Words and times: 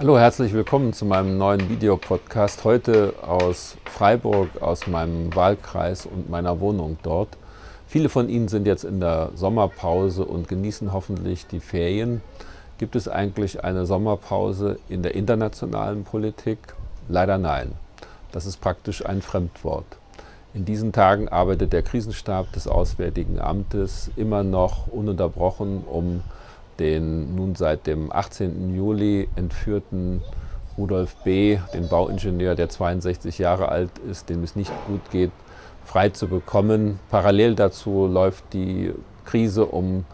Herzlich 0.00 0.52
willkommen 0.52 0.92
zu 0.92 1.06
meinem 1.06 1.38
neuen 1.38 1.68
Videopodcast. 1.68 2.62
Heute 2.62 3.14
aus 3.20 3.76
Freiburg, 3.84 4.62
aus 4.62 4.86
meinem 4.86 5.34
Wahlkreis 5.34 6.06
und 6.06 6.30
meiner 6.30 6.60
Wohnung 6.60 6.98
dort. 7.02 7.36
Viele 7.88 8.08
von 8.08 8.28
Ihnen 8.28 8.46
sind 8.46 8.68
jetzt 8.68 8.84
in 8.84 9.00
der 9.00 9.30
Sommerpause 9.34 10.24
und 10.24 10.46
genießen 10.46 10.92
hoffentlich 10.92 11.48
die 11.48 11.58
Ferien. 11.58 12.22
Gibt 12.78 12.94
es 12.94 13.08
eigentlich 13.08 13.64
eine 13.64 13.86
Sommerpause 13.86 14.78
in 14.88 15.02
der 15.02 15.16
internationalen 15.16 16.04
Politik? 16.04 16.58
Leider 17.08 17.36
nein. 17.36 17.72
Das 18.30 18.46
ist 18.46 18.60
praktisch 18.60 19.04
ein 19.04 19.20
Fremdwort. 19.20 19.98
In 20.54 20.64
diesen 20.64 20.92
Tagen 20.92 21.28
arbeitet 21.28 21.72
der 21.72 21.82
Krisenstab 21.82 22.52
des 22.52 22.68
Auswärtigen 22.68 23.40
Amtes 23.40 24.12
immer 24.14 24.44
noch 24.44 24.86
ununterbrochen, 24.86 25.82
um 25.82 26.22
den 26.78 27.34
nun 27.34 27.54
seit 27.54 27.86
dem 27.86 28.12
18. 28.12 28.74
Juli 28.74 29.28
entführten 29.36 30.22
Rudolf 30.76 31.16
B., 31.24 31.58
den 31.74 31.88
Bauingenieur, 31.88 32.54
der 32.54 32.68
62 32.68 33.38
Jahre 33.38 33.68
alt 33.68 33.90
ist, 34.10 34.28
dem 34.28 34.44
es 34.44 34.54
nicht 34.54 34.72
gut 34.86 35.10
geht, 35.10 35.32
frei 35.84 36.10
zu 36.10 36.28
bekommen. 36.28 37.00
Parallel 37.10 37.54
dazu 37.54 38.06
läuft 38.06 38.44
die 38.52 38.92
Krise 39.24 39.66
um 39.66 40.04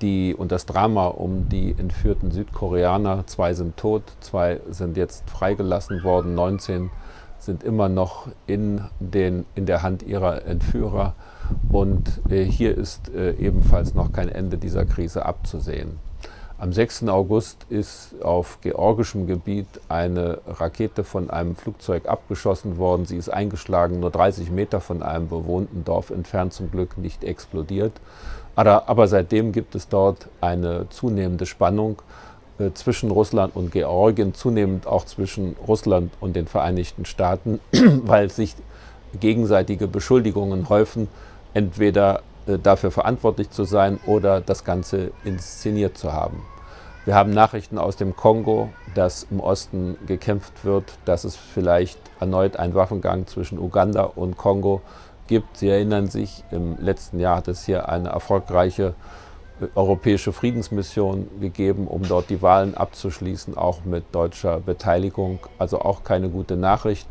die 0.00 0.34
und 0.34 0.52
das 0.52 0.66
Drama 0.66 1.06
um 1.06 1.48
die 1.48 1.74
entführten 1.78 2.30
Südkoreaner. 2.30 3.24
Zwei 3.26 3.54
sind 3.54 3.76
tot, 3.76 4.02
zwei 4.20 4.60
sind 4.70 4.96
jetzt 4.96 5.28
freigelassen 5.30 6.02
worden, 6.02 6.34
19 6.34 6.90
sind 7.38 7.62
immer 7.62 7.88
noch 7.88 8.28
in, 8.46 8.82
den, 8.98 9.44
in 9.54 9.66
der 9.66 9.82
Hand 9.82 10.02
ihrer 10.02 10.44
Entführer. 10.46 11.14
Und 11.70 12.20
äh, 12.30 12.44
hier 12.44 12.76
ist 12.76 13.14
äh, 13.14 13.32
ebenfalls 13.32 13.94
noch 13.94 14.12
kein 14.12 14.28
Ende 14.28 14.58
dieser 14.58 14.84
Krise 14.84 15.24
abzusehen. 15.24 15.98
Am 16.58 16.72
6. 16.72 17.08
August 17.08 17.66
ist 17.68 18.14
auf 18.22 18.62
georgischem 18.62 19.26
Gebiet 19.26 19.66
eine 19.90 20.38
Rakete 20.46 21.04
von 21.04 21.28
einem 21.28 21.54
Flugzeug 21.54 22.08
abgeschossen 22.08 22.78
worden. 22.78 23.04
Sie 23.04 23.18
ist 23.18 23.28
eingeschlagen, 23.28 24.00
nur 24.00 24.10
30 24.10 24.50
Meter 24.50 24.80
von 24.80 25.02
einem 25.02 25.28
bewohnten 25.28 25.84
Dorf 25.84 26.08
entfernt, 26.08 26.54
zum 26.54 26.70
Glück 26.70 26.96
nicht 26.96 27.24
explodiert. 27.24 27.92
Aber, 28.54 29.06
seitdem 29.06 29.52
gibt 29.52 29.74
es 29.74 29.88
dort 29.88 30.28
eine 30.40 30.88
zunehmende 30.88 31.44
Spannung 31.44 32.00
äh, 32.58 32.70
zwischen 32.72 33.10
Russland 33.10 33.54
und 33.54 33.70
Georgien, 33.70 34.32
zunehmend 34.32 34.86
auch 34.86 35.04
zwischen 35.04 35.56
Russland 35.68 36.10
und 36.20 36.36
den 36.36 36.46
Vereinigten 36.46 37.04
Staaten, 37.04 37.60
weil 37.72 38.30
sich 38.30 38.54
gegenseitige 39.20 39.88
Beschuldigungen 39.88 40.70
häufen, 40.70 41.08
entweder 41.52 42.22
dafür 42.46 42.90
verantwortlich 42.90 43.50
zu 43.50 43.64
sein 43.64 43.98
oder 44.06 44.40
das 44.40 44.64
Ganze 44.64 45.10
inszeniert 45.24 45.98
zu 45.98 46.12
haben. 46.12 46.42
Wir 47.06 47.14
haben 47.14 47.30
Nachrichten 47.30 47.78
aus 47.78 47.94
dem 47.94 48.16
Kongo, 48.16 48.70
dass 48.96 49.28
im 49.30 49.38
Osten 49.38 49.96
gekämpft 50.06 50.64
wird, 50.64 50.98
dass 51.04 51.22
es 51.22 51.36
vielleicht 51.36 52.00
erneut 52.18 52.56
einen 52.56 52.74
Waffengang 52.74 53.28
zwischen 53.28 53.60
Uganda 53.60 54.02
und 54.02 54.36
Kongo 54.36 54.82
gibt. 55.28 55.56
Sie 55.56 55.68
erinnern 55.68 56.08
sich, 56.08 56.42
im 56.50 56.76
letzten 56.80 57.20
Jahr 57.20 57.36
hat 57.36 57.46
es 57.46 57.64
hier 57.64 57.88
eine 57.88 58.08
erfolgreiche 58.08 58.94
äh, 59.60 59.66
europäische 59.76 60.32
Friedensmission 60.32 61.28
gegeben, 61.40 61.86
um 61.86 62.02
dort 62.02 62.28
die 62.28 62.42
Wahlen 62.42 62.74
abzuschließen, 62.74 63.56
auch 63.56 63.84
mit 63.84 64.04
deutscher 64.12 64.58
Beteiligung. 64.58 65.38
Also 65.58 65.80
auch 65.80 66.02
keine 66.02 66.28
gute 66.28 66.56
Nachricht. 66.56 67.06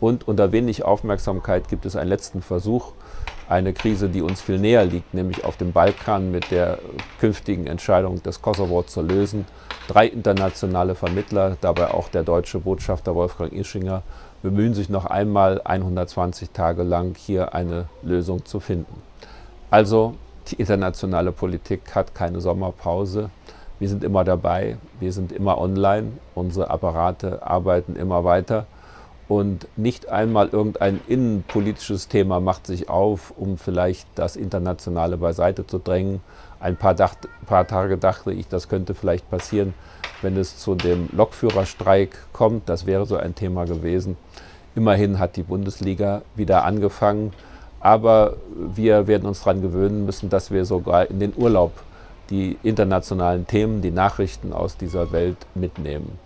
Und 0.00 0.26
unter 0.26 0.50
wenig 0.50 0.84
Aufmerksamkeit 0.84 1.68
gibt 1.68 1.86
es 1.86 1.94
einen 1.94 2.08
letzten 2.08 2.42
Versuch, 2.42 2.92
eine 3.48 3.72
Krise, 3.72 4.08
die 4.08 4.22
uns 4.22 4.40
viel 4.40 4.58
näher 4.58 4.84
liegt, 4.84 5.14
nämlich 5.14 5.44
auf 5.44 5.56
dem 5.56 5.72
Balkan 5.72 6.30
mit 6.30 6.50
der 6.50 6.78
künftigen 7.18 7.66
Entscheidung 7.66 8.22
des 8.22 8.42
Kosovo 8.42 8.82
zu 8.82 9.00
lösen. 9.00 9.46
Drei 9.88 10.06
internationale 10.06 10.94
Vermittler, 10.94 11.56
dabei 11.60 11.92
auch 11.92 12.08
der 12.08 12.24
deutsche 12.24 12.60
Botschafter 12.60 13.14
Wolfgang 13.14 13.52
Ischinger, 13.52 14.02
bemühen 14.42 14.74
sich 14.74 14.90
noch 14.90 15.06
einmal 15.06 15.62
120 15.64 16.50
Tage 16.50 16.82
lang 16.82 17.16
hier 17.16 17.54
eine 17.54 17.86
Lösung 18.02 18.44
zu 18.44 18.60
finden. 18.60 19.02
Also 19.70 20.14
die 20.48 20.56
internationale 20.56 21.32
Politik 21.32 21.94
hat 21.94 22.14
keine 22.14 22.40
Sommerpause. 22.40 23.30
Wir 23.78 23.88
sind 23.88 24.04
immer 24.04 24.24
dabei, 24.24 24.76
wir 25.00 25.12
sind 25.12 25.32
immer 25.32 25.58
online, 25.58 26.12
unsere 26.34 26.68
Apparate 26.70 27.46
arbeiten 27.46 27.96
immer 27.96 28.24
weiter 28.24 28.66
und 29.28 29.68
nicht 29.76 30.08
einmal 30.08 30.48
irgendein 30.48 31.00
innenpolitisches 31.06 32.08
Thema 32.08 32.40
macht 32.40 32.66
sich 32.66 32.88
auf, 32.88 33.34
um 33.36 33.58
vielleicht 33.58 34.08
das 34.14 34.36
Internationale 34.36 35.18
beiseite 35.18 35.66
zu 35.66 35.78
drängen. 35.78 36.20
Ein 36.60 36.76
paar, 36.76 36.94
dacht, 36.94 37.28
paar 37.46 37.66
Tage 37.66 37.98
dachte 37.98 38.32
ich, 38.32 38.48
das 38.48 38.68
könnte 38.68 38.94
vielleicht 38.94 39.30
passieren, 39.30 39.74
wenn 40.22 40.36
es 40.38 40.58
zu 40.58 40.74
dem 40.74 41.10
Lokführerstreik 41.12 42.16
kommt. 42.32 42.70
Das 42.70 42.86
wäre 42.86 43.04
so 43.04 43.16
ein 43.16 43.34
Thema 43.34 43.66
gewesen. 43.66 44.16
Immerhin 44.74 45.18
hat 45.18 45.36
die 45.36 45.42
Bundesliga 45.42 46.22
wieder 46.34 46.64
angefangen. 46.64 47.32
Aber 47.80 48.36
wir 48.56 49.06
werden 49.06 49.28
uns 49.28 49.40
daran 49.40 49.60
gewöhnen 49.60 50.06
müssen, 50.06 50.30
dass 50.30 50.50
wir 50.50 50.64
sogar 50.64 51.10
in 51.10 51.20
den 51.20 51.34
Urlaub 51.36 51.72
die 52.30 52.56
internationalen 52.62 53.46
Themen, 53.46 53.82
die 53.82 53.90
Nachrichten 53.90 54.52
aus 54.52 54.76
dieser 54.76 55.12
Welt 55.12 55.36
mitnehmen. 55.54 56.18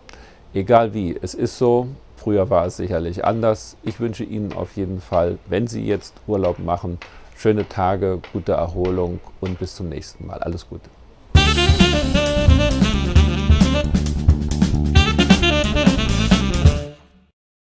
Egal 0.54 0.94
wie, 0.94 1.16
es 1.20 1.34
ist 1.34 1.58
so, 1.58 1.88
Früher 2.22 2.50
war 2.50 2.66
es 2.66 2.76
sicherlich 2.76 3.24
anders. 3.24 3.76
Ich 3.82 3.98
wünsche 3.98 4.22
Ihnen 4.22 4.52
auf 4.52 4.76
jeden 4.76 5.00
Fall, 5.00 5.38
wenn 5.46 5.66
Sie 5.66 5.84
jetzt 5.84 6.14
Urlaub 6.28 6.60
machen, 6.60 6.98
schöne 7.36 7.68
Tage, 7.68 8.20
gute 8.32 8.52
Erholung 8.52 9.18
und 9.40 9.58
bis 9.58 9.74
zum 9.74 9.88
nächsten 9.88 10.28
Mal. 10.28 10.38
Alles 10.38 10.68
Gute. 10.68 10.88